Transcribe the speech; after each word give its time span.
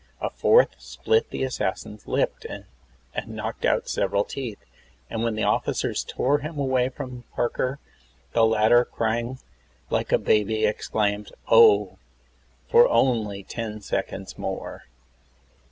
A 0.19 0.31
fourth 0.31 0.73
split 0.81 1.29
the 1.29 1.43
assassin's 1.43 2.07
lip 2.07 2.37
and 2.49 2.65
knocked 3.27 3.65
out 3.65 3.87
several 3.87 4.23
teeth, 4.23 4.57
and 5.11 5.21
when 5.21 5.35
the 5.35 5.43
officers 5.43 6.03
tore 6.03 6.39
him 6.39 6.57
away 6.57 6.89
from 6.89 7.23
Parker 7.35 7.77
the 8.33 8.43
latter, 8.43 8.83
crying 8.83 9.37
like 9.91 10.11
a 10.11 10.17
baby, 10.17 10.65
exclaimed, 10.65 11.29
"Oh, 11.49 11.99
for 12.67 12.89
only 12.89 13.43
ten 13.43 13.79
seconds 13.79 14.39
more 14.39 14.85